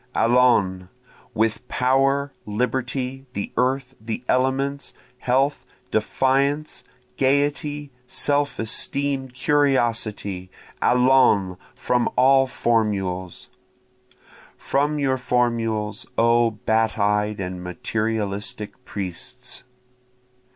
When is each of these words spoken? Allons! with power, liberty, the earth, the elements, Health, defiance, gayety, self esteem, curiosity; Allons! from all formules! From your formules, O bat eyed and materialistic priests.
Allons! 0.15 0.85
with 1.35 1.67
power, 1.67 2.33
liberty, 2.47 3.27
the 3.33 3.51
earth, 3.55 3.93
the 4.01 4.23
elements, 4.27 4.95
Health, 5.19 5.63
defiance, 5.91 6.83
gayety, 7.17 7.91
self 8.07 8.57
esteem, 8.57 9.27
curiosity; 9.29 10.49
Allons! 10.81 11.57
from 11.75 12.09
all 12.15 12.47
formules! 12.47 13.49
From 14.57 14.97
your 14.97 15.19
formules, 15.19 16.07
O 16.17 16.49
bat 16.49 16.97
eyed 16.97 17.39
and 17.39 17.63
materialistic 17.63 18.83
priests. 18.83 19.65